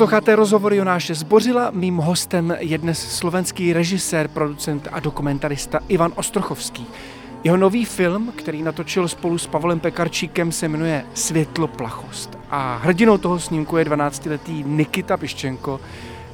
[0.00, 1.70] Posloucháte rozhovory Jonáše Zbořila.
[1.74, 6.86] Mým hostem je dnes slovenský režisér, producent a dokumentarista Ivan Ostrochovský.
[7.44, 12.38] Jeho nový film, který natočil spolu s Pavlem Pekarčíkem, se jmenuje Světlo plachost.
[12.50, 15.80] A hrdinou toho snímku je 12-letý Nikita Piščenko,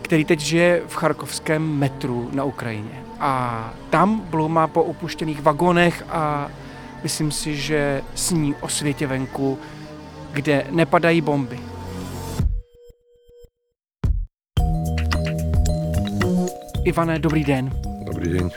[0.03, 3.03] který teď žije v charkovském metru na Ukrajině.
[3.21, 6.49] A tam bloumá po opuštěných vagonech a
[7.03, 9.59] myslím si, že sní o světě venku,
[10.33, 11.59] kde nepadají bomby.
[16.87, 17.71] Ivane, dobrý den.
[18.05, 18.51] Dobrý deň.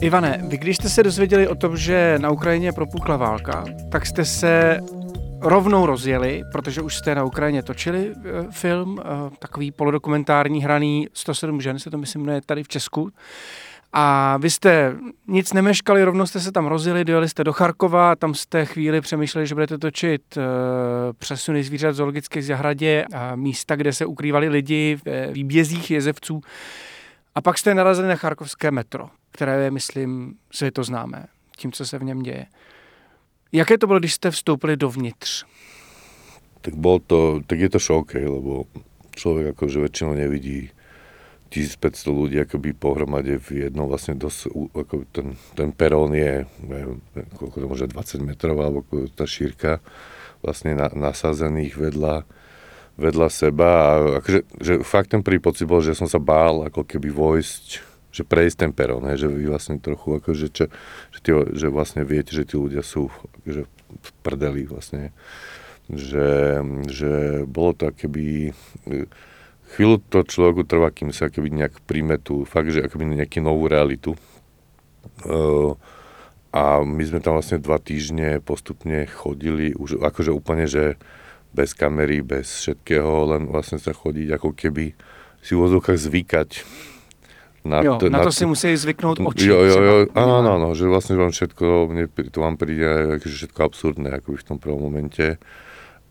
[0.00, 4.24] Ivane, vy když jste se dozvěděli o tom, že na Ukrajině propukla válka, tak jste
[4.24, 4.80] se
[5.40, 8.12] rovnou rozjeli, protože už jste na Ukrajině točili e,
[8.50, 9.02] film, e,
[9.38, 13.10] takový polodokumentární hraný 107 žen, se to myslím jmenuje tady v Česku.
[13.92, 14.96] A vy jste
[15.26, 19.46] nic nemeškali, rovnou jste se tam rozjeli, dojeli jste do Charkova, tam jste chvíli přemýšleli,
[19.46, 20.42] že budete točit uh,
[21.18, 26.40] přesuny zvířat v zoologické zahradě a místa, kde se ukrývali lidi v výbězích jezevců.
[27.34, 32.04] A pak jste narazili na charkovské metro, které je, myslím, světoznámé tím, co se v
[32.04, 32.46] něm děje.
[33.52, 35.44] Jaké to bylo, když jste vstoupili dovnitř?
[36.60, 38.64] Tak, bol to, tak je to šok, hej, lebo
[39.16, 40.70] človek akože väčšinou nevidí
[41.50, 47.02] 1500 ľudí akoby pohromade v jednom vlastne dosť, ako ten, ten perón je, neviem,
[47.34, 49.82] koľko to môže 20 metrov, alebo tá šírka
[50.46, 52.22] vlastne na, nasazených vedľa,
[52.94, 53.66] vedľa seba.
[53.66, 53.90] A
[54.22, 57.66] akože, že fakt ten prvý pocit bol, že som sa bál ako keby vojsť,
[58.14, 60.64] že prejsť ten perón, že vy vlastne trochu akože, čo,
[61.10, 63.10] že, tí, že vlastne viete, že tí ľudia sú
[63.42, 65.10] akože v prdeli vlastne,
[65.90, 68.54] že, že bolo to keby
[69.76, 73.70] chvíľu to človeku trvá, kým sa akoby nejak príjme tú, fakt, že akoby nejakú novú
[73.70, 74.18] realitu.
[75.24, 75.78] Uh,
[76.50, 80.98] a my sme tam vlastne dva týždne postupne chodili, už akože úplne, že
[81.54, 84.94] bez kamery, bez všetkého, len vlastne sa chodiť ako keby
[85.42, 86.50] si v vozovkách zvykať.
[87.60, 89.44] Na, jo, t- na, na to t- si musí zvyknout oči.
[89.44, 93.46] Jo, jo, jo, áno, áno, áno, že vlastne vám všetko, mne to vám príde že
[93.46, 95.36] všetko absurdné, ako v tom prvom momente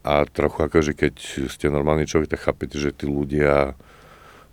[0.04, 1.16] a trochu akože keď
[1.52, 3.76] ste normálny človek, tak chápete, že tí ľudia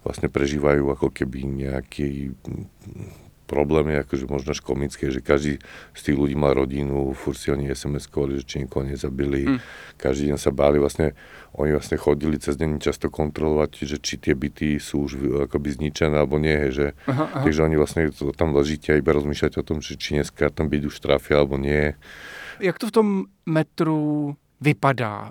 [0.07, 2.35] vlastne prežívajú ako keby nejaký
[3.47, 5.63] problémy, akože možno až komické, že každý
[5.95, 9.59] z tých ľudí mal rodinu, furt si oni SMS-kovali, že či nikoho nezabili, mm.
[9.95, 11.15] každý deň sa báli, vlastne
[11.55, 15.13] oni vlastne chodili cez deň často kontrolovať, že či tie byty sú už
[15.47, 17.43] akoby zničené alebo nie, že, aha, aha.
[17.47, 20.67] takže oni vlastne to, tam ležíte a iba rozmýšľať o tom, že či dneska tam
[20.67, 21.95] byť už trafia alebo nie.
[22.59, 23.09] Jak to v tom
[23.47, 25.31] metru vypadá.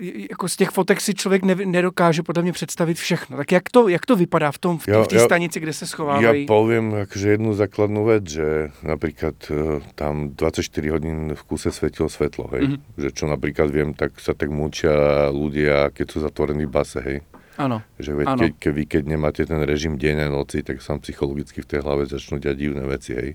[0.00, 3.36] E, jako z těch fotek si člověk ne, nedokáže podle mě představit všechno.
[3.36, 6.44] Tak jak to, jak to vypadá v tom v, v té stanici, kde se schovávají?
[6.44, 12.08] Ja poviem akože jednu základnú vec, že napríklad e, tam 24 hodín v kuse svetilo
[12.10, 12.62] svetlo, hej.
[12.66, 12.98] Mm-hmm.
[12.98, 17.18] Že čo napríklad viem, tak sa tak mučia ľudia, keď sú zatvorení v base, hej.
[17.54, 17.86] Áno.
[18.02, 21.62] Že veď, Keď, keď, vy, keď nemáte ten režim deň a noci, tak sa psychologicky
[21.62, 23.30] v tej hlave začnú diať divné veci, hej.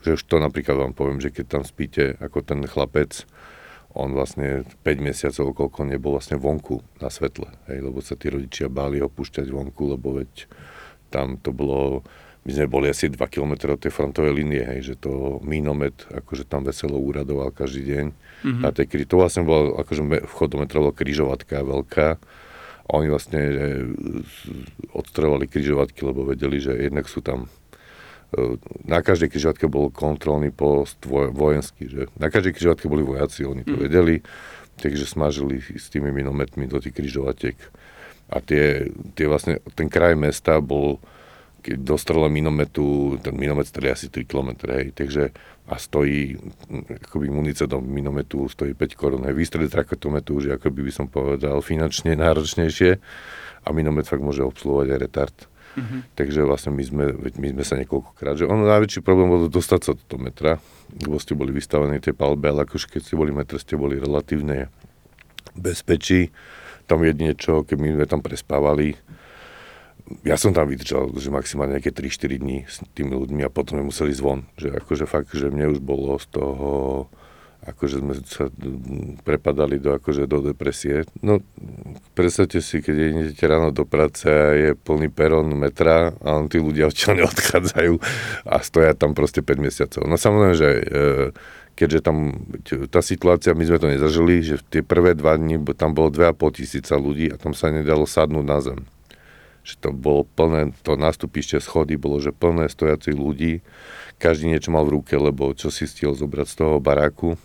[0.00, 3.28] Že už to napríklad vám poviem, že keď tam spíte ako ten chlapec,
[3.94, 8.70] on vlastne 5 mesiacov, koľko nebol vlastne vonku na svetle, hej, lebo sa tí rodičia
[8.70, 10.46] báli ho púšťať vonku, lebo veď
[11.10, 12.06] tam to bolo,
[12.46, 16.46] my sme boli asi 2 km od tej frontovej línie, hej, že to mínomet, akože
[16.46, 18.06] tam veselo úradoval každý deň.
[18.10, 18.62] Mm-hmm.
[18.62, 22.08] Na tej kri- to vlastne bolo, akože vchod do metra bola križovatka veľká,
[22.90, 23.42] a oni vlastne
[24.90, 27.46] odstrevali križovatky, lebo vedeli, že jednak sú tam
[28.86, 33.74] na každej križovatke bol kontrolný post vojenský, že na každej križovatke boli vojaci, oni to
[33.74, 33.82] mm.
[33.82, 34.22] vedeli,
[34.78, 37.58] takže smažili s tými minometmi do tých križovatiek.
[38.30, 38.86] A tie,
[39.18, 41.02] tie vlastne, ten kraj mesta bol,
[41.60, 45.34] keď dostrela minometu, ten minomet strelí asi 3 km, hej, takže
[45.70, 46.34] a stojí,
[47.06, 51.62] akoby munícia do minometu stojí 5 korun, hej, výstreliť raketometu už akoby by som povedal
[51.62, 52.90] finančne náročnejšie
[53.66, 55.36] a minomet fakt môže obsluhovať aj retard.
[55.70, 56.00] Mm-hmm.
[56.18, 59.90] Takže vlastne my sme, my sme sa niekoľkokrát, že ono najväčší problém bol dostať sa
[59.94, 60.58] do toho metra,
[60.98, 64.66] lebo ste boli vystavení tej palbe, ale akože keď ste boli metre, ste boli relatívne
[65.54, 66.34] bezpečí.
[66.90, 68.98] Tam jedine čo, keď my sme tam prespávali,
[70.26, 73.94] ja som tam vydržal, že maximálne nejaké 3-4 dní s tými ľuďmi a potom sme
[73.94, 74.42] museli zvon.
[74.58, 77.06] Že akože fakt, že mne už bolo z toho
[77.60, 78.48] akože sme sa
[79.20, 81.04] prepadali do, akože do depresie.
[81.20, 81.44] No,
[82.16, 86.56] predstavte si, keď idete ráno do práce a je plný perón metra a on tí
[86.56, 87.94] ľudia odtiaľ neodchádzajú
[88.48, 90.02] a stoja tam proste 5 mesiacov.
[90.08, 90.82] No samozrejme, že e,
[91.76, 92.48] keďže tam
[92.88, 96.96] tá situácia, my sme to nezažili, že tie prvé dva dni tam bolo 2,5 tisíca
[96.96, 98.80] ľudí a tam sa nedalo sadnúť na zem.
[99.60, 103.60] Že to bolo plné, to nástupište schody bolo, že plné stojacich ľudí,
[104.16, 107.36] každý niečo mal v ruke, lebo čo si stihol zobrať z toho baráku,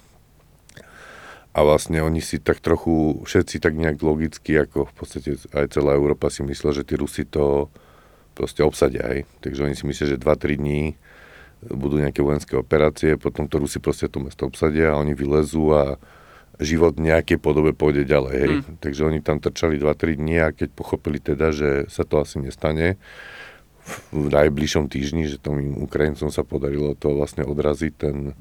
[1.55, 5.95] a vlastne oni si tak trochu, všetci tak nejak logicky, ako v podstate aj celá
[5.95, 7.71] Európa si myslela, že tí Rusi to
[8.35, 9.23] proste obsadia, hej.
[9.39, 10.99] Takže oni si myslia, že 2-3 dní
[11.71, 15.95] budú nejaké vojenské operácie, potom to Rusi proste to mesto obsadia a oni vylezú a
[16.59, 18.55] život v nejakej podobe pôjde ďalej, hej.
[18.59, 18.75] Mm.
[18.83, 22.99] Takže oni tam trčali 2-3 dní a keď pochopili teda, že sa to asi nestane,
[24.11, 28.33] v najbližšom týždni, že tomu Ukrajincom sa podarilo to vlastne odraziť, ten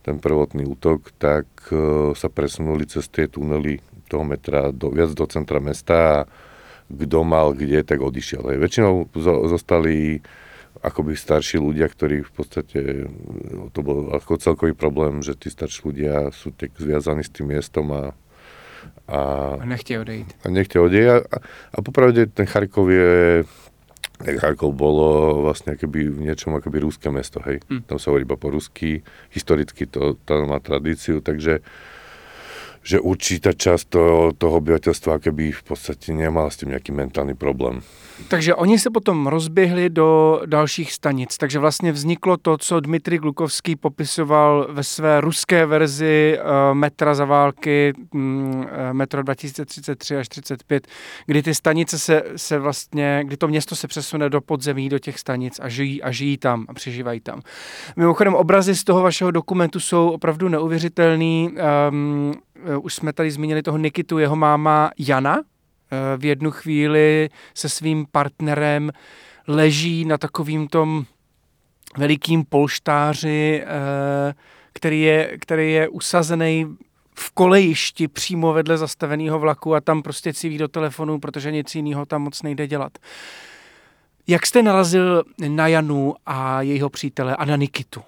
[0.00, 5.26] ten prvotný útok, tak e, sa presunuli cez tie tunely toho metra do, viac do
[5.28, 6.18] centra mesta a
[6.90, 8.50] kto mal kde, tak odišiel.
[8.50, 9.14] Aj väčšinou
[9.46, 10.18] zostali
[10.82, 15.80] akoby starší ľudia, ktorí v podstate, e, to bol ako celkový problém, že tí starší
[15.86, 18.04] ľudia sú tak zviazaní s tým miestom a
[19.10, 19.20] a,
[19.60, 20.32] a nechtie odejít.
[20.44, 21.08] A nechtie odejít.
[21.28, 21.36] A,
[21.74, 23.44] a popravde ten Charkov je
[24.20, 27.64] Charkov bolo vlastne akoby v niečom akoby rúské mesto, hej.
[27.72, 27.88] Mm.
[27.88, 29.00] Tam sa hovorí iba po rusky,
[29.32, 31.64] historicky to, to má tradíciu, takže
[32.82, 37.82] že určitá časť toho, toho obyvateľstva keby v podstate nemala s tím nejaký mentální problém.
[38.28, 43.76] Takže oni se potom rozběhli do dalších stanic, takže vlastně vzniklo to, co Dmitry Glukovský
[43.76, 50.86] popisoval ve své ruské verzi uh, metra za války, um, metro 2033 až 35,
[51.26, 55.18] kdy ty stanice se, se vlastně, kdy to město se přesune do podzemí, do těch
[55.18, 57.40] stanic a žijí, a žijí tam a přežívají tam.
[57.96, 61.50] Mimochodem obrazy z toho vašeho dokumentu jsou opravdu neuvěřitelný.
[61.90, 62.34] Um,
[62.80, 65.40] už jsme tady zmínili toho Nikitu, jeho máma Jana,
[65.92, 68.90] Eh, v jednu chvíli se svým partnerem
[69.48, 71.04] leží na takovým tom
[71.98, 74.34] velikým polštáři, eh,
[74.72, 76.76] který je, který je usazený
[77.14, 82.06] v kolejišti přímo vedle zastaveného vlaku a tam prostě civí do telefonu, protože nic jiného
[82.06, 82.98] tam moc nejde dělat.
[84.26, 88.00] Jak jste narazil na Janu a jejího přítele a na Nikitu?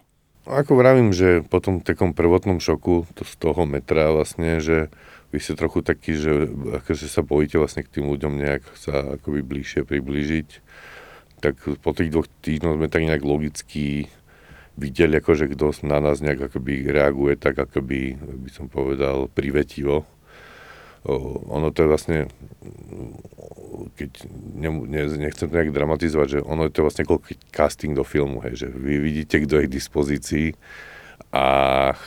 [0.42, 4.90] Ako vravím, že po tom takom prvotnom šoku to z toho metra vlastne, že
[5.30, 6.50] vy ste trochu taký, že
[6.82, 10.48] akože sa bojíte vlastne k tým ľuďom nejak sa akoby bližšie priblížiť,
[11.38, 14.10] tak po tých dvoch týždňoch sme tak nejak logicky
[14.74, 20.04] videli, akože kto na nás nejak akoby reaguje tak akoby, by som povedal, privetivo.
[21.06, 22.18] Ono to je vlastne,
[23.98, 24.10] keď
[24.54, 28.38] ne, ne, nechcem to nejak dramatizovať, že ono je to vlastne ako casting do filmu,
[28.46, 30.48] hej, že vy vidíte, kto je k dispozícii
[31.34, 31.46] a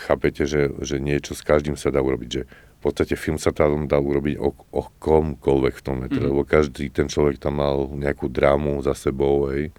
[0.07, 2.43] chápete, že, že niečo s každým sa dá urobiť, že
[2.85, 6.29] podstate film sa tam dal urobiť o, o komkoľvek v tom metre, mm.
[6.29, 9.73] lebo každý ten človek tam mal nejakú drámu za sebou, hej.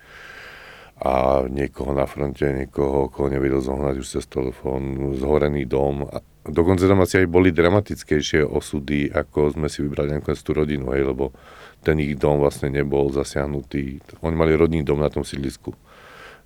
[0.98, 6.08] A niekoho na fronte, niekoho, koho nevedel zohnať už cez telefón, zhorený dom.
[6.08, 6.18] A
[6.48, 11.06] dokonca tam asi aj boli dramatickejšie osudy, ako sme si vybrali nakoniec tú rodinu, hej,
[11.06, 11.34] lebo
[11.82, 14.02] ten ich dom vlastne nebol zasiahnutý.
[14.24, 15.74] Oni mali rodný dom na tom sídlisku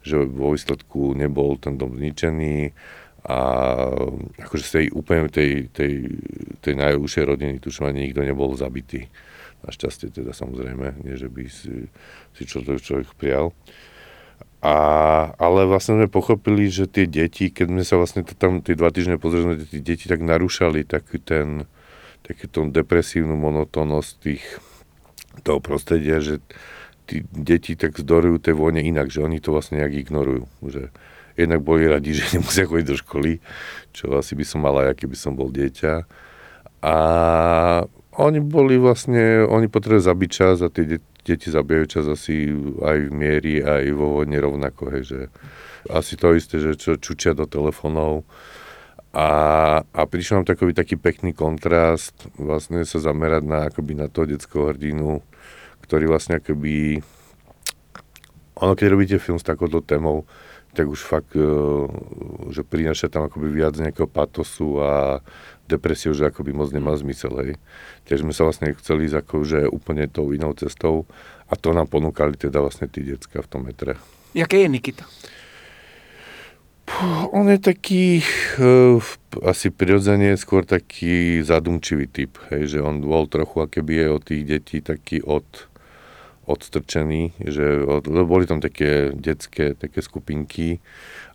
[0.01, 2.73] že vo výsledku nebol ten dom zničený,
[3.21, 3.37] a
[4.41, 6.09] akože z tej úplne tej, tej,
[6.65, 9.13] tej najúžšej rodiny tuším ani nikto nebol zabitý.
[9.61, 11.85] Našťastie teda samozrejme, nie že by si,
[12.33, 13.53] si človek, človek prial.
[14.61, 14.75] A,
[15.41, 18.93] ale vlastne sme pochopili, že tie deti, keď sme sa vlastne to tam tie dva
[18.93, 21.65] týždne pozreli, tie deti tak narúšali taký ten,
[22.21, 24.45] taký ten depresívnu monotónnosť tých,
[25.41, 26.45] toho prostredia, že
[27.09, 30.45] tí deti tak zdorujú tej vojne inak, že oni to vlastne nejak ignorujú.
[30.61, 30.93] Že,
[31.41, 33.33] jednak boli radi, že nemusia chodiť do školy,
[33.97, 36.05] čo asi by som mal aj, keby som bol dieťa.
[36.85, 36.95] A
[38.21, 42.51] oni boli vlastne, oni potrebujú zabiť čas a tie de- deti zabijajú čas asi
[42.81, 45.21] aj v miery, aj vo vojne rovnako, hej, že
[45.89, 48.25] asi to isté, že čo čučia do telefónov.
[49.11, 49.29] A,
[49.83, 54.71] a prišiel nám takový taký pekný kontrast, vlastne sa zamerať na, akoby na toho detského
[54.71, 55.19] hrdinu,
[55.83, 57.03] ktorý vlastne akoby,
[58.55, 60.31] ono keď robíte film s takouto témou,
[60.75, 61.43] tak už fakt, e,
[62.55, 65.19] že prináša tam akoby viac nejakého patosu a
[65.67, 67.53] depresie už akoby moc nemá zmysel, hej.
[68.07, 71.07] Tiež sme sa vlastne chceli ísť akože úplne tou inou cestou
[71.47, 73.99] a to nám ponúkali teda vlastne tí decka v tom metre.
[74.35, 75.07] Jaké je Nikita?
[77.31, 78.19] On je taký
[78.59, 78.99] uh,
[79.47, 84.43] asi prirodzene skôr taký zadumčivý typ, hej, že on bol trochu akéby je od tých
[84.43, 85.47] detí taký od,
[86.51, 90.83] odstrčení, že boli tam také detské také skupinky,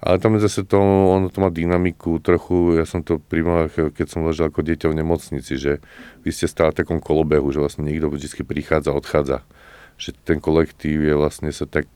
[0.04, 4.08] ale tam je zase to, ono to má dynamiku trochu, ja som to primal, keď
[4.12, 5.80] som ležal ako dieťa v nemocnici, že
[6.22, 9.42] vy ste stále v takom kolobehu, že vlastne niekto vždy prichádza, odchádza.
[9.96, 11.88] Že ten kolektív je vlastne sa tak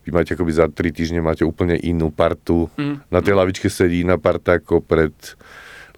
[0.00, 2.72] vy máte akoby za tri týždne máte úplne inú partu.
[2.80, 3.04] Mm.
[3.12, 5.12] Na tej lavičke sedí iná parta ako pred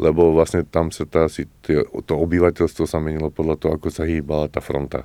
[0.01, 4.49] lebo vlastne tam sa tá, asi, to obyvateľstvo sa menilo podľa toho, ako sa hýbala
[4.49, 5.05] tá fronta.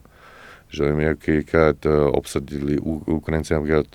[0.68, 1.16] Že
[1.48, 1.78] keď
[2.12, 2.76] obsadili
[3.08, 3.88] Ukrajinci napríklad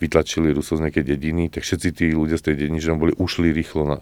[0.00, 3.52] vytlačili Rusov z nejakej dediny, tak všetci tí ľudia z tej dediny, že boli, ušli
[3.52, 3.98] rýchlo na,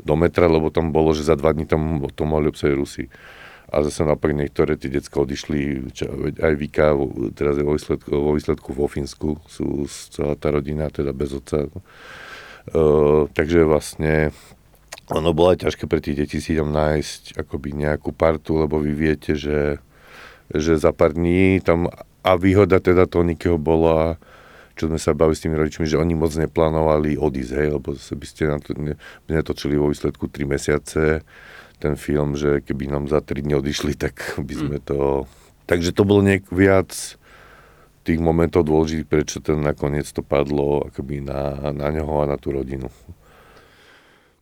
[0.00, 3.04] do metra, lebo tam bolo, že za dva dní tam to mohli obsadiť Rusi.
[3.68, 6.08] A zase naopak niektoré tie decka odišli, čo,
[6.40, 6.96] aj Vika,
[7.36, 11.68] teraz je vo výsledku, vo výsledku vo Fínsku, sú celá tá rodina, teda bez otca.
[12.72, 14.32] Uh, takže vlastne
[15.08, 18.92] ono bolo aj ťažké pre tých detí si tam nájsť akoby nejakú partu, lebo vy
[18.92, 19.80] viete, že,
[20.54, 21.92] že za pár dní tam
[22.24, 23.24] a výhoda teda toho
[23.56, 24.20] bola,
[24.76, 28.26] čo sme sa bavili s tými rodičmi, že oni moc neplánovali odísť, hej, lebo by
[28.26, 28.52] ste
[29.28, 31.24] netočili vo výsledku 3 mesiace,
[31.78, 34.84] ten film, že keby nám za 3 dní odišli, tak by sme mm.
[34.84, 34.98] to...
[35.68, 36.90] Takže to bolo niek viac
[38.02, 42.56] tých momentov dôležitých, prečo ten nakoniec to padlo akoby na, na něho a na tú
[42.56, 42.88] rodinu.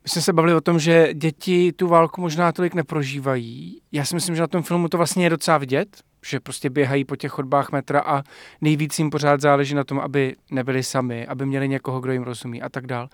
[0.07, 3.81] My jsme se bavili o tom, že děti tu válku možná tolik neprožívají.
[3.91, 5.87] Já si myslím, že na tom filmu to vlastně je docela vidět,
[6.25, 8.23] že prostě běhají po těch chodbách metra a
[8.61, 12.61] nejvíc jim pořád záleží na tom, aby nebyli sami, aby měli někoho, kdo jim rozumí
[12.61, 13.09] a tak dál.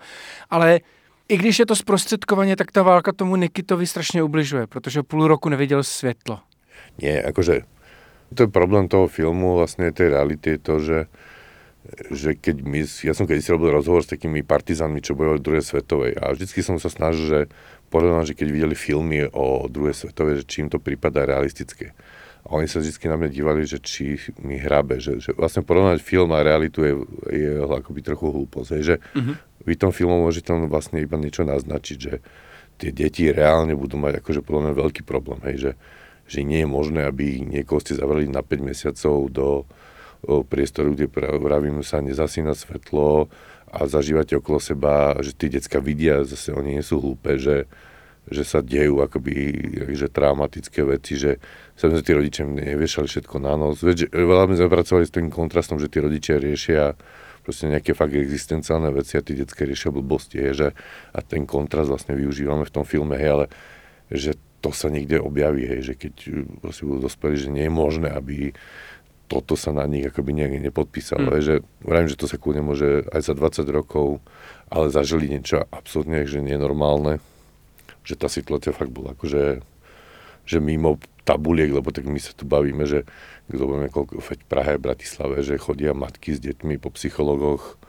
[0.50, 0.80] Ale
[1.28, 5.48] i když je to zprostředkovaně, tak ta válka tomu Nikitovi strašně ubližuje, protože půl roku
[5.48, 6.38] neviděl světlo.
[7.02, 7.66] Nie, akože
[8.34, 11.10] to je problém toho filmu, vlastne tej reality to, že,
[12.10, 15.64] že keď my, ja som keď si robil rozhovor s takými partizánmi, čo bojovali druhej
[15.64, 17.40] svetovej a vždycky som sa snažil, že
[17.92, 21.92] povedal, že keď videli filmy o druhej svetovej, že či im to prípada realistické.
[22.44, 26.04] A oni sa vždy na mňa dívali, že či mi hrabe, že, že vlastne porovnať
[26.04, 26.92] film a realitu je,
[27.32, 28.84] je akoby trochu hlúposť.
[28.84, 32.20] Že uh-huh vy tom filmom môžete tam vlastne iba niečo naznačiť, že
[32.76, 35.72] tie deti reálne budú mať akože podľa mňa veľký problém, hej, že,
[36.28, 39.46] že nie je možné, aby niekoho ste zavreli na 5 mesiacov do
[40.48, 43.28] priestoru, kde pravím sa nezasína svetlo
[43.74, 47.66] a zažívate okolo seba, že tí decka vidia, zase oni nie sú hlúpe, že,
[48.30, 49.34] že sa dejú akoby
[49.92, 51.42] že traumatické veci, že
[51.74, 53.82] sa tí rodičia neviešali všetko na nos.
[53.82, 56.94] Veď, veľa sme pracovali s tým kontrastom, že tí rodičia riešia
[57.44, 60.68] proste nejaké fakt existenciálne veci a tí detské riešia blbosti, je, že
[61.12, 63.46] a ten kontrast vlastne využívame v tom filme, hej, ale
[64.08, 64.32] že
[64.64, 66.14] to sa niekde objaví, hej, že keď
[66.64, 68.56] proste budú dospeli, že nie je možné, aby
[69.26, 71.32] toto sa na nich akoby nejak nepodpísalo.
[71.32, 71.40] Mm.
[71.40, 74.20] že vravím, že to sa kľudne môže aj za 20 rokov,
[74.68, 77.20] ale zažili niečo absolútne že nenormálne,
[78.04, 79.64] že tá situácia fakt bola akože
[80.44, 83.08] že mimo tabuliek, lebo tak my sa tu bavíme, že
[83.48, 87.80] kto budeme koľko, v Prahe, Bratislave, že chodia matky s deťmi po psychologoch,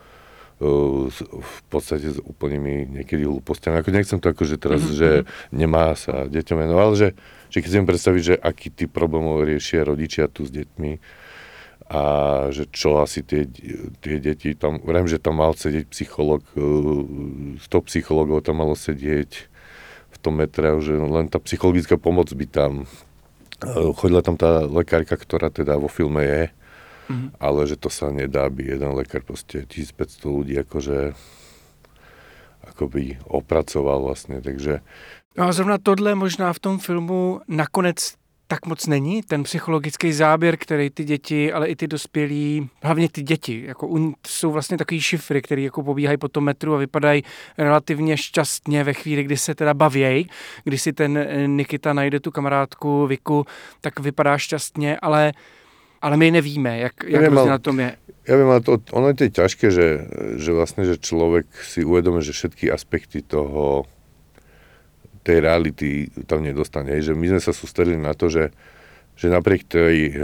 [0.64, 3.80] uh, v podstate s úplnými niekedy hlúpostiami.
[3.80, 4.96] Ako nechcem to akože teraz, mm-hmm.
[4.96, 5.10] že
[5.52, 7.08] nemá sa deťom venovať, ale že,
[7.52, 11.24] že keď si predstaviť, že aký typ problémov riešia rodičia tu s deťmi
[11.86, 12.02] a
[12.50, 13.46] že čo asi tie,
[14.02, 19.30] tie deti tam, vrajím, že tam mal sedieť psycholog, 100 uh, psychologov tam malo sedieť
[20.10, 22.90] v tom metre, že len tá psychologická pomoc by tam
[23.56, 26.42] Eh, chodila tam tá lekárka, ktorá teda vo filme je,
[27.08, 27.28] mm-hmm.
[27.40, 31.16] ale že to sa nedá, aby jeden lekár proste 1500 ľudí akože
[32.66, 34.80] akoby opracoval vlastně, takže...
[35.36, 38.16] No a zrovna tohle možná v tom filmu nakonec
[38.46, 39.22] tak moc není.
[39.22, 44.14] Ten psychologický záběr, který ty děti, ale i ty dospělí, hlavně ty děti, jako un,
[44.26, 47.22] jsou vlastně takový šifry, které jako pobíhají po tom metru a vypadají
[47.58, 50.28] relativně šťastně ve chvíli, kdy se teda bavějí.
[50.64, 53.46] Když si ten eh, Nikita najde tu kamarádku Viku,
[53.80, 55.32] tak vypadá šťastně, ale
[56.02, 57.90] ale my nevíme, jak, jak ja viem, na tom je.
[58.28, 60.06] Ja viem, ale to, ono je to ťažké, že,
[60.38, 63.88] že vlastne, že človek si uvedomí, že všetky aspekty toho
[65.26, 66.94] tej reality tam nedostane.
[67.02, 68.54] Že my sme sa sústredili na to, že,
[69.18, 70.22] že napriek tej,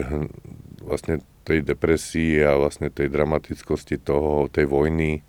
[0.79, 5.27] vlastne tej depresii a vlastne tej dramatickosti toho, tej vojny,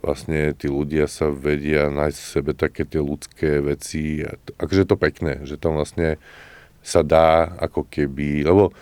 [0.00, 4.24] vlastne tí ľudia sa vedia nájsť v sebe také tie ľudské veci.
[4.24, 6.16] A akože to pekné, že tam vlastne
[6.82, 8.72] sa dá ako keby, lebo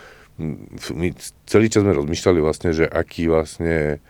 [0.96, 1.12] my
[1.44, 4.00] celý čas sme rozmýšľali vlastne, že aký vlastne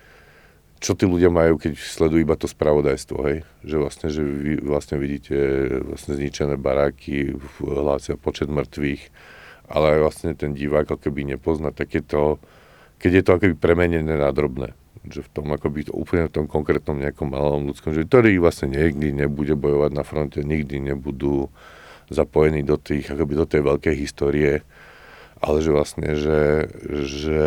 [0.80, 3.44] čo tí ľudia majú, keď sledujú iba to spravodajstvo, hej?
[3.60, 5.36] Že vlastne, že vy vlastne vidíte
[5.84, 9.02] vlastne zničené baráky, hlásia počet mŕtvych,
[9.68, 12.40] ale aj vlastne ten divák ako keby nepozná takéto,
[12.96, 14.72] keď je to akoby premenené na drobné.
[15.04, 18.72] Že v tom akoby to úplne v tom konkrétnom nejakom malom ľudskom, že ktorí vlastne
[18.72, 21.52] nikdy nebude bojovať na fronte, nikdy nebudú
[22.08, 24.64] zapojení do tých, akoby do tej veľkej histórie,
[25.44, 26.72] ale že vlastne, že,
[27.04, 27.40] že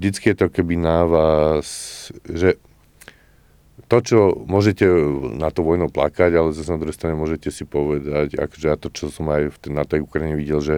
[0.00, 1.68] vždycky je to keby na vás,
[2.24, 2.56] že
[3.84, 4.88] to, čo môžete
[5.36, 8.88] na to vojnu plakať, ale zase na druhej strane môžete si povedať, akože ja to,
[8.88, 10.76] čo som aj na tej Ukrajine videl, že,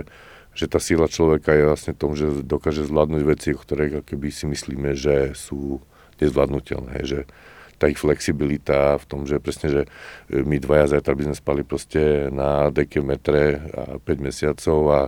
[0.59, 4.99] že tá síla človeka je vlastne tom, že dokáže zvládnuť veci, ktoré keby si myslíme,
[4.99, 5.79] že sú
[6.19, 7.31] nezvládnutelné, že
[7.79, 9.83] tá ich flexibilita v tom, že presne, že
[10.31, 15.01] my dvaja zajtra by sme spali proste na deke metre a 5 mesiacov a,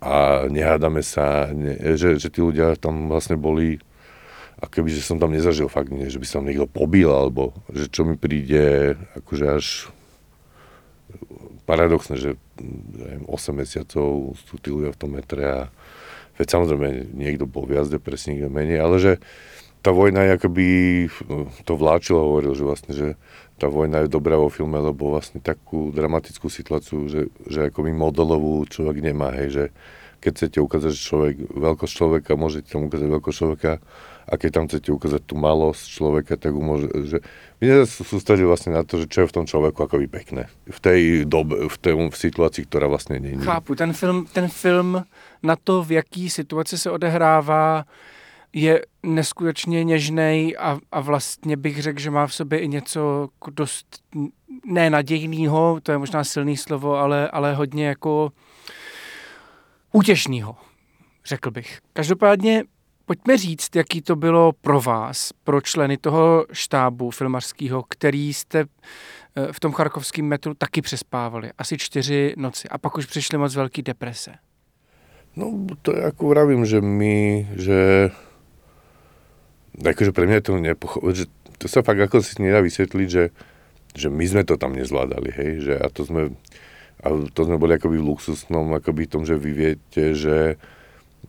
[0.00, 3.78] a nehádame sa, ne, že, že tí ľudia tam vlastne boli
[4.60, 7.88] a keby, že som tam nezažil fakt, nie, že by som niekto pobil, alebo že
[7.88, 9.66] čo mi príde akože až
[11.64, 12.30] paradoxné, že
[12.92, 15.60] neviem, 8 mesiacov sú tí ľudia v tom metre a
[16.36, 19.12] veď samozrejme niekto bol viac depresí, niekto menej, ale že
[19.80, 21.08] tá vojna akoby,
[21.64, 23.08] to vláčil hovoril, že vlastne, že
[23.60, 28.64] tá vojna je dobrá vo filme, lebo vlastne takú dramatickú situáciu, že, že akoby modelovú
[28.64, 29.64] človek nemá, hej, že
[30.20, 33.72] keď chcete ukázať človek, veľkosť človeka, môžete tam ukázať veľkosť človeka,
[34.30, 37.18] a keď tam chcete ukázať tú malosť človeka, tak môže, že
[37.58, 40.46] my sa sústredili vlastne na to, že čo je v tom človeku akoby pekné.
[40.70, 43.42] V tej dobe, v tej v situácii, ktorá vlastne není.
[43.42, 45.02] Chápu, ten film, ten film
[45.42, 47.82] na to, v jaký situaci se odehrává,
[48.52, 53.86] je neskutečně něžnej a, a vlastně bych řekl, že má v sobě i něco dost
[54.66, 58.32] ne nadějného, to je možná silný slovo, ale, ale hodně jako
[59.92, 60.56] útěšného,
[61.24, 61.78] řekl bych.
[61.92, 62.64] Každopádně
[63.10, 69.52] Pojďme říct, jaký to bylo pro vás, pro členy toho štábu filmařského, který jste eh,
[69.52, 71.50] v tom charkovském metru taky přespávali.
[71.58, 72.68] Asi čtyři noci.
[72.68, 74.34] A pak už přišly moc velký deprese.
[75.36, 78.10] No, to je ako vravím, že my, že
[79.78, 81.26] akože pre mňa to nepochopil, že
[81.60, 83.24] to sa fakt ako si nedá vysvetliť, že,
[83.94, 86.34] že my sme to tam nezvládali, hej, že a to sme,
[87.04, 90.58] a to sme boli akoby v luxusnom, akoby tom, že vy viete, že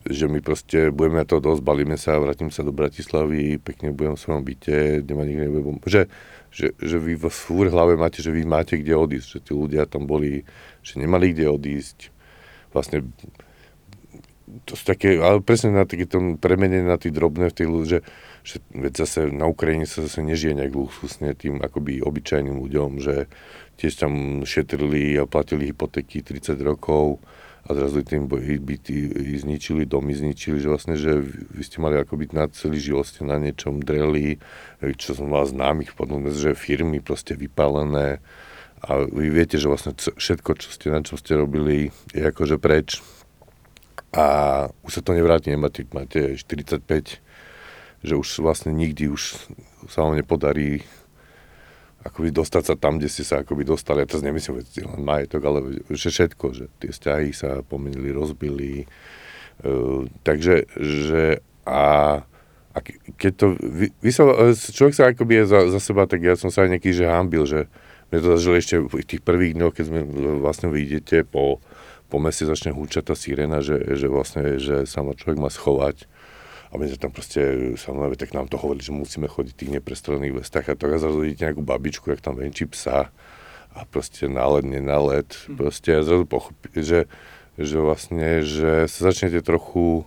[0.02, 4.18] že my proste budeme na to dosť, balíme sa, vrátim sa do Bratislavy, pekne budem
[4.18, 6.02] v svojom byte, kde ma nikto nebude, že,
[6.50, 9.86] že, že vy v fúr hlave máte, že vy máte kde odísť, že tí ľudia
[9.86, 10.42] tam boli,
[10.82, 12.10] že nemali kde odísť.
[12.74, 13.06] Vlastne
[14.68, 17.98] to sú také, ale presne na také tom premene na tí drobné v tej že,
[18.44, 23.30] že veď zase na Ukrajine sa zase nežije nejak luxusne tým akoby obyčajným ľuďom, že
[23.80, 27.22] tiež tam šetrili a platili hypotéky 30 rokov,
[27.62, 31.22] a zrazu tým byty zničili, domy zničili, že vlastne, že
[31.54, 34.42] vy ste mali ako byť na celý život ste na niečom dreli,
[34.98, 38.18] čo som mal známych potom, že firmy proste vypálené.
[38.82, 42.98] A vy viete, že vlastne všetko, čo ste, na čo ste robili, je akože preč
[44.12, 44.24] a
[44.84, 46.84] už sa to nevráti, nemáte, máte 45,
[48.04, 49.48] že už vlastne nikdy už
[49.88, 50.84] sa vám nepodarí
[52.02, 54.02] akoby dostať sa tam, kde ste sa akoby dostali.
[54.02, 58.90] Ja teraz nemyslím, že len majetok, ale že všetko, že tie vzťahy sa pomenili, rozbili.
[59.62, 62.20] Uh, takže, že a,
[62.74, 62.78] a
[63.16, 66.50] keď to, vy, vy sa, človek sa akoby je za, za seba, tak ja som
[66.50, 67.70] sa aj nejaký, že hambil, že
[68.10, 70.00] mne to zažilo ešte v tých prvých dňoch, keď sme
[70.42, 71.62] vlastne vidíte po,
[72.12, 76.04] po meste začne húčať tá sirena, že, že vlastne, že sa ma človek má schovať.
[76.68, 77.40] A my sme tam proste,
[77.80, 81.00] samozrejme, tak nám to hovorili, že musíme chodiť v tých neprestrelených vestách a to a
[81.00, 83.08] zrazu vidíte nejakú babičku, jak tam venčí psa
[83.72, 85.56] a proste nálet, nenálet, mm.
[85.56, 87.00] proste a zrazu pochopíte, že,
[87.56, 90.04] že vlastne, že sa začnete trochu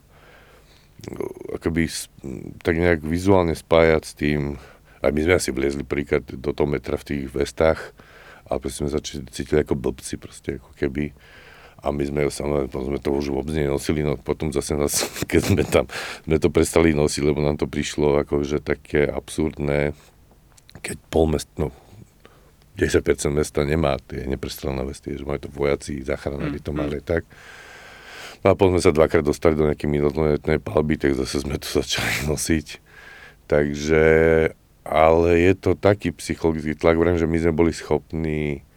[1.54, 1.86] akoby
[2.66, 4.58] tak nejak vizuálne spájať s tým,
[5.06, 7.94] aj my sme asi vliezli príklad do toho metra v tých vestách,
[8.50, 11.14] ale proste sme začali cítili ako blbci, proste ako keby
[11.82, 15.64] a my sme, samozrejme, sme to už vôbec nenosili, no potom zase nás, keď sme
[15.64, 15.86] tam,
[16.26, 19.94] sme to prestali nosiť, lebo nám to prišlo akože také absurdné,
[20.82, 21.74] keď pol mest, no
[22.76, 27.08] 10% mesta nemá tie neprestrelné vesty, že majú to vojaci, záchranári to mm, mali mm.
[27.08, 27.24] tak.
[28.44, 31.66] No a potom sme sa dvakrát dostali do nejakej minulotnej palby, tak zase sme to
[31.82, 32.84] začali nosiť.
[33.48, 34.06] Takže,
[34.84, 38.68] ale je to taký psychologický tlak, vrem, že my sme boli schopní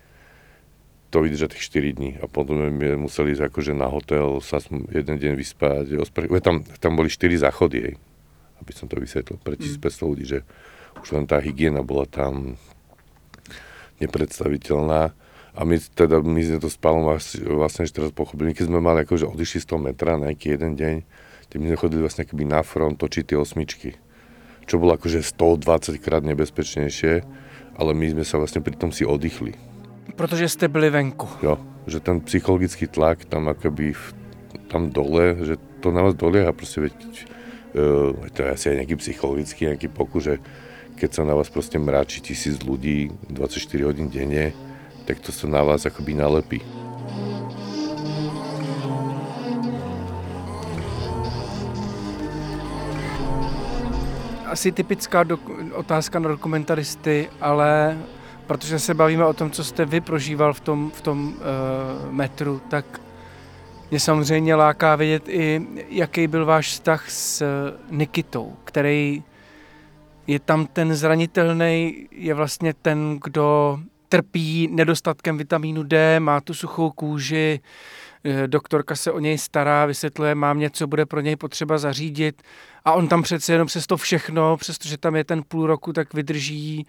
[1.08, 4.60] to vydržať tých 4 dní a potom sme museli ísť akože na hotel sa
[4.92, 5.96] jeden deň vyspať.
[6.44, 7.94] Tam, tam boli 4 záchody, jej,
[8.60, 10.04] aby som to vysvetlil pre 1500 mm.
[10.04, 10.38] ľudí, že
[11.00, 12.60] už len tá hygiena bola tam
[14.04, 15.16] nepredstaviteľná.
[15.58, 19.26] A my teda, my sme to spálom vlastne ešte teraz pochopili, keď sme mali akože
[19.26, 20.96] odišli 100 metra na nejaký jeden deň,
[21.48, 23.96] tak my sme chodili vlastne keby na front točiť tie osmičky.
[24.68, 27.12] Čo bolo akože 120 krát nebezpečnejšie,
[27.80, 29.67] ale my sme sa vlastne pri tom si oddychli
[30.16, 31.28] Protože jste byli venku.
[31.42, 33.94] Jo, že ten psychologický tlak tam akoby
[34.68, 36.94] tam dole, že to na vás dolieha proste, veď,
[37.72, 40.34] uh, to je asi aj nejaký psychologický nejaký pokus, že
[40.98, 44.52] keď sa na vás proste mráči tisíc ľudí 24 hodín denne,
[45.06, 46.60] tak to sa na vás akoby nalepí.
[54.48, 55.22] Asi typická
[55.76, 57.96] otázka na dokumentaristy, ale
[58.48, 62.61] protože se bavíme o tom, co jste vy prožíval v tom, v tom uh, metru,
[62.68, 63.00] tak
[63.90, 67.44] mě samozřejmě láká vědět i, jaký byl váš vztah s
[67.90, 69.22] Nikitou, který
[70.26, 76.90] je tam ten zranitelný, je vlastně ten, kdo trpí nedostatkem vitamínu D, má tu suchou
[76.90, 77.61] kůži,
[78.24, 82.42] eh, doktorka se o něj stará, vysvětluje, mám něco, bude pro něj potřeba zařídit.
[82.84, 86.14] A on tam přece jenom přes to všechno, přestože tam je ten půl roku, tak
[86.14, 86.87] vydrží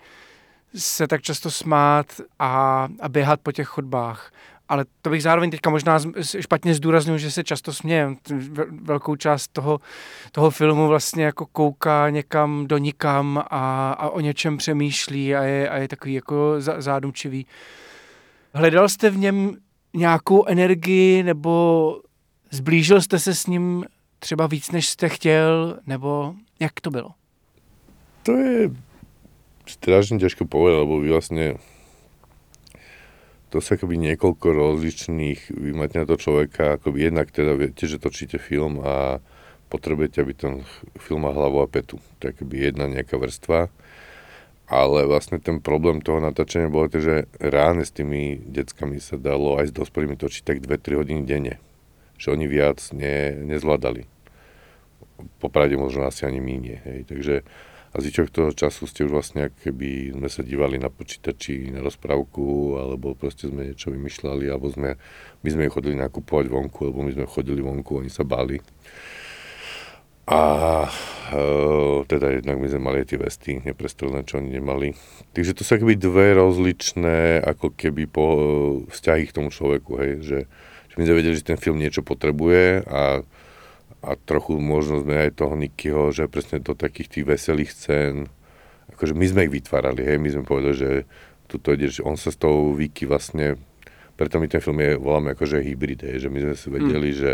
[0.76, 2.06] se tak často smát
[2.40, 4.32] a, a běhat po těch chodbách.
[4.70, 6.00] Ale to bych zároveň teďka možná
[6.40, 8.18] špatně zdůraznil, že se často smějem.
[8.82, 9.80] Velkou část toho,
[10.32, 15.70] toho filmu vlastně jako kouká někam do nikam a, a o něčem přemýšlí a je,
[15.70, 17.46] a je takový jako zádučivý.
[18.54, 19.56] Hledal jste v něm
[19.94, 22.02] nějakou energii nebo
[22.52, 23.86] zblížil jste se s ním
[24.20, 27.10] třeba víc, než jste chtěl, nebo jak to bylo?
[28.24, 28.70] To je
[29.70, 31.46] strašne ťažko povedať, lebo vy vlastne
[33.50, 37.98] to sa akoby niekoľko rozličných, vy máte na to človeka, akoby jednak teda viete, že
[37.98, 39.18] točíte film a
[39.74, 40.54] potrebujete, aby ten
[41.02, 41.98] film mal hlavu a petu.
[42.22, 43.70] To je akoby jedna nejaká vrstva.
[44.70, 49.58] Ale vlastne ten problém toho natáčania bol to, že ráne s tými deckami sa dalo
[49.58, 51.58] aj s dospelými točiť tak 2-3 hodiny denne.
[52.22, 54.06] Že oni viac ne, nezvládali.
[55.42, 56.38] Popravde možno asi ani.
[56.86, 57.10] Hej.
[57.10, 57.42] Takže
[57.90, 62.78] a zvyčok toho času ste už vlastne, keby sme sa dívali na počítači, na rozprávku,
[62.78, 64.94] alebo proste sme niečo vymýšľali, alebo sme,
[65.42, 68.62] my sme chodili nakupovať vonku, alebo my sme chodili vonku, oni sa báli.
[70.30, 70.42] A
[71.34, 74.94] e, teda jednak my sme mali tie vesty neprestrelné, čo oni nemali.
[75.34, 78.26] Takže to sú akoby dve rozličné ako keby po,
[78.94, 80.40] vzťahy k tomu človeku, hej, že,
[80.94, 83.26] že my sme vedeli, že ten film niečo potrebuje a
[84.00, 88.16] a trochu možno sme aj toho Nikyho, že presne do takých tých veselých scén,
[88.96, 90.92] akože my sme ich vytvárali, hej, my sme povedali, že
[91.52, 93.60] tuto ide, že on sa s tou Viki vlastne,
[94.16, 97.18] preto my ten film je, voláme akože hybrid, hej, že my sme si vedeli, mm.
[97.18, 97.32] že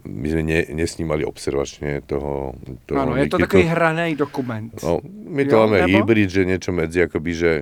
[0.00, 2.56] my sme ne, nesnímali observačne toho,
[2.88, 4.72] toho Áno, je to taký hraný dokument.
[4.80, 6.00] No, my to jo, máme nebo?
[6.00, 7.52] hybrid, že niečo medzi, akoby, že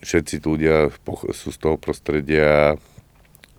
[0.00, 0.92] všetci ľudia
[1.32, 2.76] sú z toho prostredia,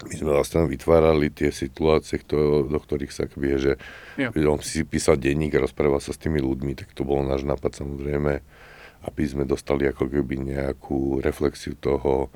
[0.06, 3.74] my sme vlastne vytvárali tie situácie, kto, do ktorých sa akby, že
[4.18, 4.30] jo.
[4.50, 7.78] on si písal denník a rozprával sa s tými ľuďmi, tak to bol náš nápad
[7.78, 8.42] samozrejme,
[9.02, 12.30] aby sme dostali ako keby nejakú reflexiu toho,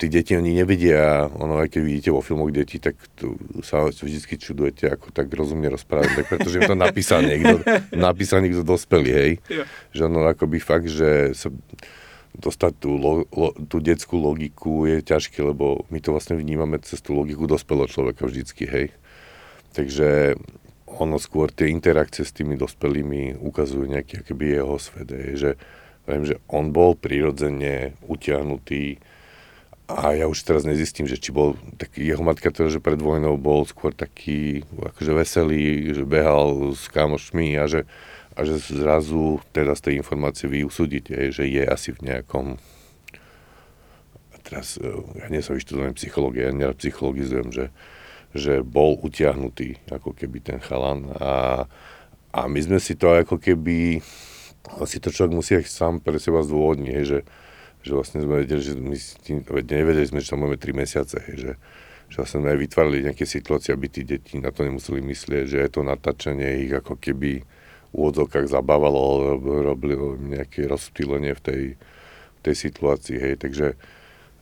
[0.00, 4.40] tí deti oni nevedia, ono aj keď vidíte vo filmoch deti, tak tu sa vždy
[4.40, 7.60] čudujete, ako tak rozumne rozprávať, tak pretože to napísal niekto,
[7.92, 9.32] napísal niekto dospelý, hej.
[9.52, 9.64] Jo.
[9.92, 11.52] Že ono akoby fakt, že sa,
[12.34, 16.98] dostať tú, lo, lo, tú detskú logiku je ťažké, lebo my to vlastne vnímame cez
[16.98, 18.86] tú logiku dospelého človeka vždycky, hej.
[19.74, 20.38] Takže
[20.86, 25.50] ono skôr tie interakcie s tými dospelými ukazujú nejaký akoby jeho svet, hej, že,
[26.10, 28.98] viem, že on bol prirodzene utiahnutý
[29.84, 33.36] a ja už teraz nezistím, že či bol taký, jeho matka teda, že pred vojnou
[33.36, 37.84] bol skôr taký akože veselý, že behal s kamošmi a že
[38.34, 42.58] a že zrazu z tej informácie vy usúdite, že je asi v nejakom
[44.44, 44.90] teraz, e,
[45.24, 47.66] ja nie som vyštudujem psychológie, ja nerad psychologizujem, že,
[48.36, 51.64] že bol utiahnutý ako keby ten chalan a,
[52.30, 54.04] a my sme si to ako keby
[54.80, 57.20] asi to človek musí aj sám pre seba zdôvodniť, že,
[57.84, 58.96] že vlastne sme vedeli, že my
[59.60, 61.60] nevedeli sme, že tam máme 3 mesiace, že,
[62.08, 65.58] že vlastne sme aj vytvárali nejaké situácie, aby tí deti na to nemuseli myslieť, že
[65.60, 67.44] je to natáčanie ich ako keby
[67.94, 69.94] úvodzovkách zabávalo, robili
[70.34, 73.78] nejaké rozptýlenie v tej, v tej situácii, hej, takže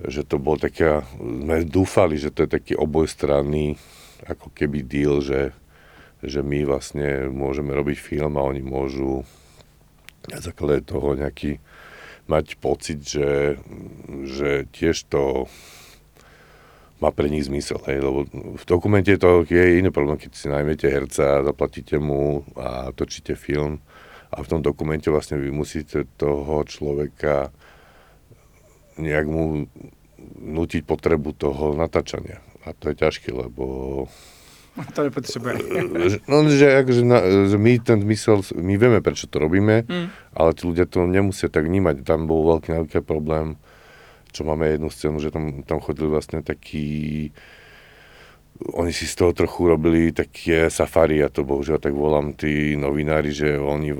[0.02, 3.78] že to bol také, sme dúfali, že to je taký obojstranný
[4.26, 5.54] ako keby deal, že,
[6.22, 9.22] že my vlastne môžeme robiť film a oni môžu
[10.30, 11.58] na základe toho nejaký
[12.30, 13.58] mať pocit, že,
[14.26, 15.50] že tiež to
[17.02, 17.82] má pre nich zmysel.
[17.90, 22.94] Hej, lebo v dokumente to je iný problém, keď si najmete herca, zaplatíte mu a
[22.94, 23.82] točíte film
[24.30, 27.50] a v tom dokumente vlastne vy musíte toho človeka
[29.02, 29.66] nejak mu
[30.38, 32.38] nutiť potrebu toho natáčania.
[32.62, 34.06] A to je ťažké, lebo...
[34.72, 35.56] To nepotrebuje.
[36.30, 37.18] No, že, akože na,
[37.50, 40.06] že my ten zmysel, my vieme, prečo to robíme, mm.
[40.32, 42.06] ale tí ľudia to nemusia tak vnímať.
[42.06, 43.60] Tam bol veľký, veľký problém
[44.32, 47.30] čo máme jednu scénu, že tam, tam chodili vlastne takí
[48.70, 53.34] oni si z toho trochu robili také safari, ja to bohužiaľ tak volám, tí novinári,
[53.34, 53.90] že oni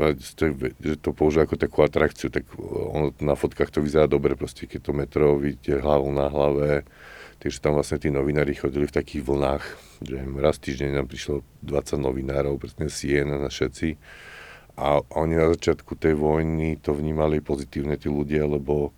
[0.79, 4.81] že to používajú ako takú atrakciu, tak ono na fotkách to vyzerá dobre, proste keď
[4.87, 6.87] to metro vidíte hlavu na hlave,
[7.43, 9.65] takže tam vlastne tí novinári chodili v takých vlnách,
[10.05, 13.99] že raz týždeň nám prišlo 20 novinárov, presne Siena na všetci.
[14.73, 18.97] A oni na začiatku tej vojny to vnímali pozitívne tí ľudia, lebo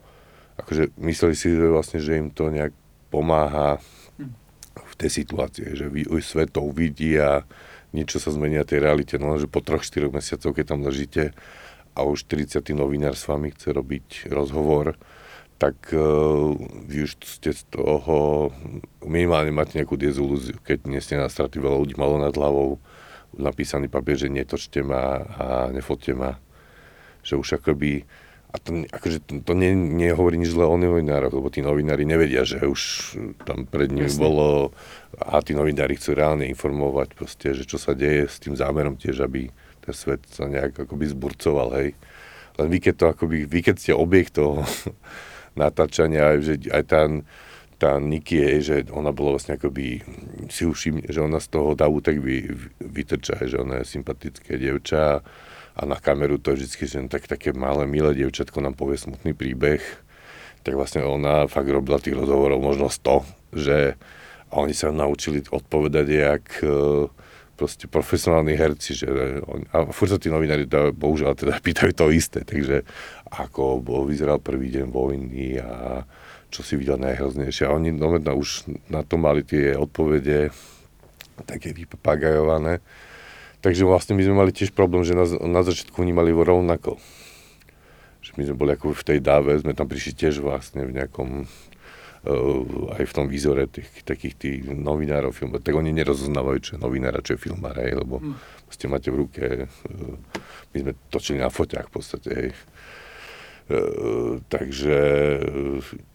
[0.59, 2.75] akože mysleli si že vlastne, že im to nejak
[3.11, 3.79] pomáha
[4.75, 7.43] v tej situácii, že vy, svet to uvidí a
[7.95, 9.19] niečo sa zmenia tej realite.
[9.19, 11.35] No že po troch, štyroch mesiacoch, keď tam ležíte
[11.95, 12.63] a už 40.
[12.75, 14.99] novinár s vami chce robiť rozhovor,
[15.63, 16.51] tak uh,
[16.91, 18.51] vy už ste z toho,
[19.07, 22.83] minimálne máte nejakú dezilúziu, keď nie ste na straty veľa ľudí malo nad hlavou,
[23.39, 26.39] napísaný papier, že netočte ma a nefotte ma.
[27.23, 28.03] Že už akoby,
[28.55, 32.47] a to, akože to, to nie, nehovorí nič zle o novinároch, lebo tí novinári nevedia,
[32.47, 34.23] že už tam pred nimi Jasne.
[34.23, 34.71] bolo
[35.19, 39.27] a tí novinári chcú reálne informovať proste, že čo sa deje s tým zámerom tiež,
[39.27, 39.51] aby
[39.83, 41.99] ten svet sa nejak akoby zburcoval, hej.
[42.55, 44.63] Len vy keď to akoby, vy keď ste objekt toho
[45.59, 47.27] natáčania, že aj ten,
[47.83, 49.99] tá Niky je, že ona bola vlastne akoby,
[50.47, 55.27] si všimne, že ona z toho davu tak vy, vytrča, že ona je sympatické dievča
[55.75, 59.35] a na kameru to je vždy, že tak, také malé, milé dievčatko nám povie smutný
[59.35, 59.83] príbeh,
[60.63, 63.77] tak vlastne ona fakt robila tých rozhovorov možno 100, že
[64.55, 66.67] a oni sa naučili odpovedať, jak e,
[67.59, 69.07] proste profesionálni herci, že
[69.75, 72.87] a furt sa tí novinári teda, bohužiaľ teda pýtajú to isté, takže
[73.35, 76.07] ako bol, vyzeral prvý deň vojny a
[76.55, 77.67] čo si videl najhroznejšie.
[77.67, 80.55] A oni no, už na to mali tie odpovede
[81.43, 82.79] také vypapagajované.
[83.65, 87.01] Takže vlastne my sme mali tiež problém, že na, na začiatku vnímali rovnako.
[88.21, 91.49] Že my sme boli ako v tej dáve, sme tam prišli tiež vlastne v nejakom
[91.49, 96.85] uh, aj v tom výzore tých, takých tých novinárov filmov, tak oni nerozoznávajú, čo je
[96.85, 98.37] novinár a čo je filmár, hej, lebo mm.
[98.69, 100.17] ste máte v ruke, uh,
[100.77, 102.49] my sme točili na foťách v podstate, hej.
[103.65, 104.97] Uh, takže
[105.41, 106.14] uh,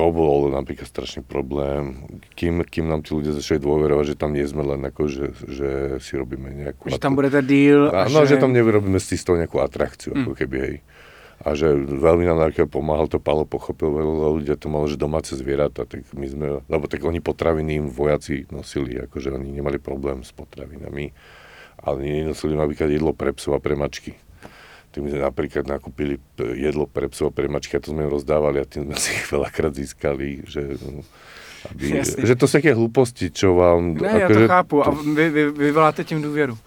[0.00, 4.48] to bol napríklad strašný problém, kým, kým nám tí ľudia začali dôverovať, že tam nie
[4.48, 6.88] sme len ako, že, že si robíme nejakú...
[6.88, 7.92] Že tam ten deal.
[7.92, 8.34] A, no, že...
[8.34, 10.20] že tam nerobíme si z toho nejakú atrakciu, mm.
[10.24, 10.76] ako keby, hej.
[11.44, 15.36] A že veľmi nám napríklad pomáhal, to Palo pochopil, veľa ľudia to malo, že domáce
[15.36, 20.24] zvieratá, tak my sme, lebo tak oni potraviny im vojaci nosili, akože oni nemali problém
[20.24, 21.12] s potravinami,
[21.76, 24.16] ale nenosili napríklad jedlo pre psov a pre mačky
[24.90, 28.58] tým sme napríklad nakúpili jedlo pre psov a pre mačky a to sme im rozdávali
[28.58, 31.06] a tým sme si ich veľakrát získali, že, no,
[31.70, 33.94] aby, že to sú také hlúposti, čo vám...
[33.94, 34.88] Ne, já to že, chápu to...
[34.88, 36.58] a vy, vy, vyvoláte tím důvěru.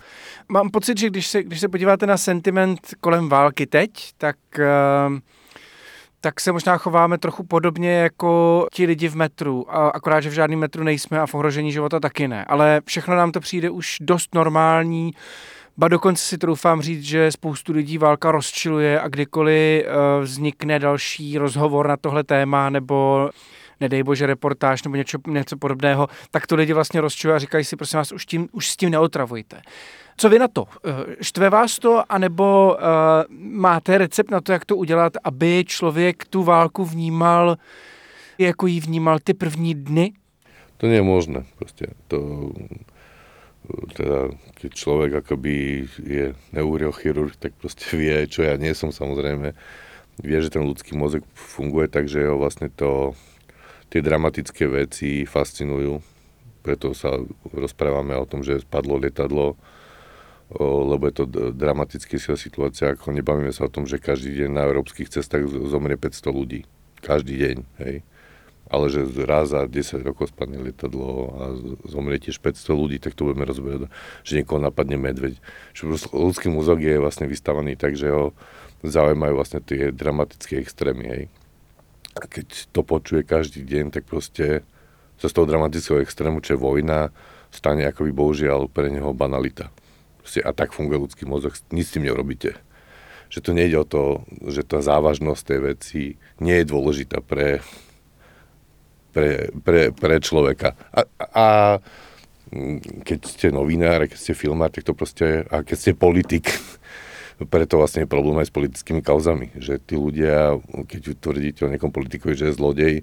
[0.49, 5.19] Mám pocit, že když se, když se podíváte na sentiment kolem války teď, tak, uh,
[6.21, 9.65] tak se možná chováme trochu podobně jako ti lidi v metru.
[9.75, 12.45] A akorát, že v žádném metru nejsme a v ohrožení života taky ne.
[12.45, 15.12] Ale všechno nám to přijde už dost normální.
[15.77, 21.38] Ba dokonce si troufám říct, že spoustu lidí válka rozčiluje a kdykoliv uh, vznikne další
[21.38, 23.29] rozhovor na tohle téma nebo
[23.79, 27.75] nedej bože reportáž nebo něco, něco podobného, tak to lidi vlastně rozčiluje a říkají si,
[27.75, 29.62] prosím vás, už, tím, už s tím neotravujte.
[30.17, 30.65] Co vy na to?
[30.86, 32.81] Eh, štve vás to, anebo uh,
[33.39, 37.57] máte recept na to, jak to udělat, aby člověk tu válku vnímal,
[38.38, 40.13] jako ji vnímal ty první dny?
[40.77, 41.43] To nie je možné.
[41.55, 41.86] Proste.
[42.07, 42.49] To,
[43.95, 49.56] teda keď človek akoby je neurochirurg, tak proste vie, čo ja nie som samozrejme,
[50.19, 53.15] vie, že ten ľudský mozog funguje tak, že ho vlastne to,
[53.88, 56.04] tie dramatické veci fascinujú.
[56.63, 57.15] Preto sa
[57.52, 59.56] rozprávame o tom, že spadlo lietadlo,
[60.60, 65.10] lebo je to dramatická situácia, ako nebavíme sa o tom, že každý deň na európskych
[65.10, 66.63] cestách zomrie 500 ľudí.
[66.99, 67.95] Každý deň, hej
[68.73, 71.43] ale že raz za 10 rokov spadne lietadlo a
[71.86, 73.93] zomrie tiež 500 ľudí, tak to budeme rozberať,
[74.25, 75.38] že niekoho napadne medveď.
[75.77, 78.33] Že ľudský mozog je vlastne vystavaný tak, že ho
[78.81, 81.05] zaujímajú vlastne tie dramatické extrémy.
[81.05, 81.23] Hej.
[82.17, 84.65] A keď to počuje každý deň, tak proste
[85.21, 87.13] sa z toho dramatického extrému, čo je vojna,
[87.53, 89.69] stane akoby bohužiaľ pre neho banalita.
[90.17, 92.57] Proste, a tak funguje ľudský mozog, nic s tým neurobíte.
[93.29, 94.03] Že to nejde o to,
[94.49, 96.01] že tá závažnosť tej veci
[96.41, 97.62] nie je dôležitá pre
[99.13, 100.73] pre, pre, pre človeka.
[100.89, 101.47] A, a
[103.06, 106.49] keď ste novinár, keď ste filmár, tak to proste, a keď ste politik,
[107.54, 110.58] preto vlastne je problém aj s politickými kauzami, že tí ľudia,
[110.89, 112.93] keď tvrdíte o nejakom politikovi, že je zlodej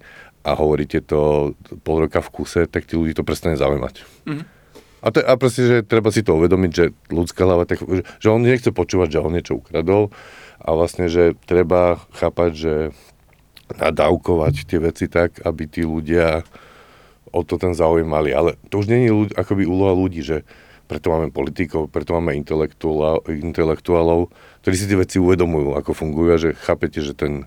[0.46, 1.52] a hovoríte to
[1.84, 3.94] pol roka v kuse, tak tí ľudí to prestane zaujímať.
[4.26, 4.46] Mm-hmm.
[5.00, 8.28] A, to, a proste, že treba si to uvedomiť, že ľudská hlava, tak, že, že
[8.28, 10.12] on nechce počúvať, že on niečo ukradol
[10.60, 12.74] a vlastne, že treba chápať, že
[13.76, 16.42] nadávkovať tie veci tak, aby tí ľudia
[17.30, 18.34] o to ten záujem mali.
[18.34, 20.42] Ale to už je ľudí, akoby úloha ľudí, že
[20.90, 24.34] preto máme politikov, preto máme intelektuálov,
[24.66, 27.46] ktorí si tie veci uvedomujú, ako fungujú a že chápete, že ten,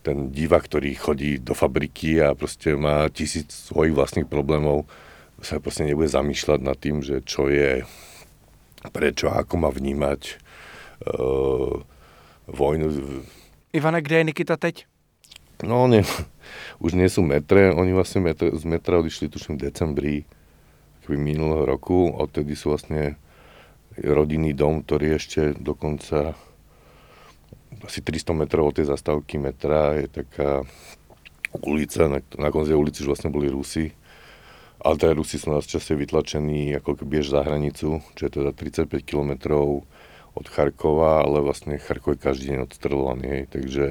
[0.00, 4.88] ten divák, ktorý chodí do fabriky a proste má tisíc svojich vlastných problémov,
[5.44, 7.84] sa proste nebude zamýšľať nad tým, že čo je,
[8.92, 10.40] prečo, ako má vnímať
[11.04, 11.84] uh,
[12.48, 12.88] vojnu.
[13.76, 14.89] Ivane, kde je Nikita teď?
[15.62, 16.04] No, oni
[16.84, 20.16] už nie sú metre, oni vlastne metre, z metra odišli tuším v decembri
[21.10, 23.18] minulého roku, odtedy sú vlastne
[23.98, 26.38] rodinný dom, ktorý ešte dokonca
[27.82, 29.98] asi 300 metrov od tej zastávky metra.
[29.98, 30.62] Je taká
[31.66, 33.90] ulica, na, na konci ulici už vlastne boli Rusi.
[34.80, 39.02] Ale teda Rusi sú nás časte vytlačení ako keby za hranicu, čo je teda 35
[39.04, 39.32] km
[40.30, 43.86] od Charkova, ale vlastne Charkov je každý deň odstrelovaný, hej, takže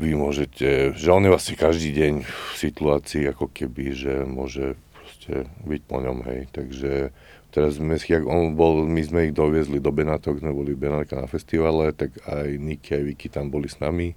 [0.00, 5.44] vy môžete, že on je vlastne každý deň v situácii ako keby, že môže proste
[5.68, 7.12] byť po ňom, hej, takže
[7.50, 11.26] Teraz sme, jak on bol, my sme ich doviezli do Benátok, sme boli Benátka na
[11.26, 14.14] festivale, tak aj Niky, aj Vicky tam boli s nami.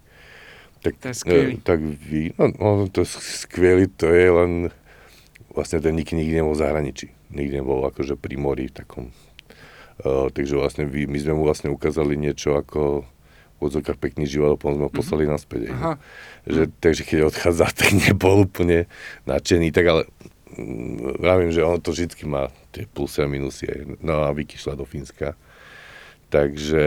[0.85, 1.57] Tak, to je skvělý.
[1.65, 4.69] tak vy, no, no, to skvělý, to je len,
[5.49, 7.09] vlastne ten Niky nikdy nebol v zahraničí.
[7.33, 9.09] Nikdy nebol akože pri mori takom.
[10.05, 13.01] Uh, takže vlastne vy, my sme mu vlastne ukázali niečo ako
[13.69, 14.97] odzokách pekný život a potom sme ho mhm.
[14.97, 15.35] poslali mm-hmm.
[15.37, 15.61] naspäť.
[15.71, 15.93] Aha.
[16.43, 18.85] Že, takže keď odchádza, tak nebol úplne
[19.29, 20.01] nadšený, tak ale
[21.17, 23.65] vravím, že on to vždy má tie plusy a minusy.
[24.01, 25.33] No a Vicky šla do Fínska.
[26.29, 26.85] Takže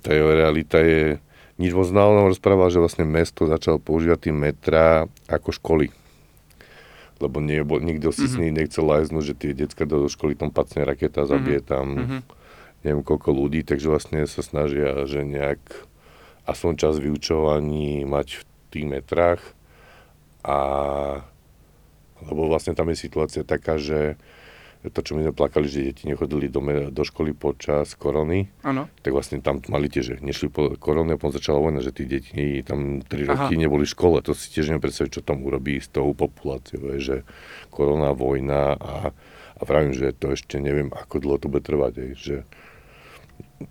[0.00, 1.20] tá jeho realita je...
[1.60, 5.92] Nič moc na on rozprával, že vlastne mesto začalo používať tým metra ako školy.
[7.20, 8.32] Lebo nie, bo, nikto si mm-hmm.
[8.32, 11.68] s ním nechcel lajznúť, že tie decka do školy tam pacne raketa, zabije mm-hmm.
[11.68, 12.39] tam mm-hmm.
[12.86, 15.60] Neviem koľko ľudí, takže vlastne sa snažia, že nejak
[16.48, 19.42] aspoň čas vyučovaní mať v tých metrách
[20.40, 20.58] a
[22.20, 24.20] lebo vlastne tam je situácia taká, že
[24.80, 28.88] to, čo my sme plakali, že deti nechodili do, do školy počas korony, ano.
[29.04, 32.64] tak vlastne tam mali tiež, že nešli po korone, potom začala vojna, že tí deti
[32.64, 34.24] tam 3 roky neboli v škole.
[34.24, 37.28] To si tiež neviem predstaviť, čo tam urobí s tou populáciou, že
[37.68, 39.12] korona, vojna a,
[39.60, 41.92] a pravím, že to ešte neviem, ako dlho to bude trvať.
[42.00, 42.36] Aj, že,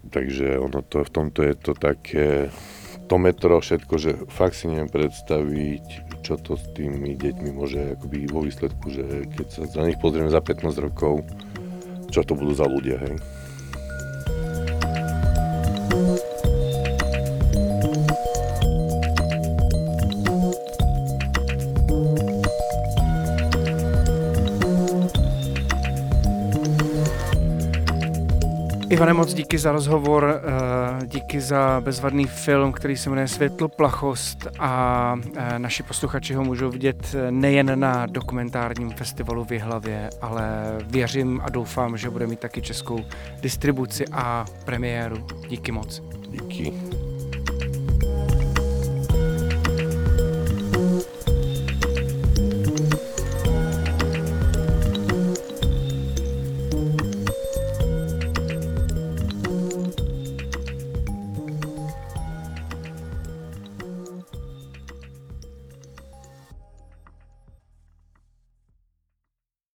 [0.09, 2.53] takže ono to, v tomto je to také
[3.09, 5.85] to metro, všetko, že fakt si neviem predstaviť,
[6.21, 10.29] čo to s tými deťmi môže akoby vo výsledku, že keď sa za nich pozrieme
[10.29, 11.25] za 15 rokov,
[12.13, 13.17] čo to budú za ľudia, hej.
[28.89, 34.47] Ivane, moc díky za rozhovor, eh, díky za bezvadný film, který se jmenuje Světlo plachost
[34.59, 41.41] a eh, naši posluchači ho můžou vidět nejen na dokumentárním festivalu v Jihlavě, ale věřím
[41.43, 42.99] a doufám, že bude mít taky českou
[43.41, 45.27] distribuci a premiéru.
[45.49, 46.01] Díky moc.
[46.29, 46.73] Díky.